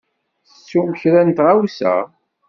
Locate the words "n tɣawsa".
1.27-1.95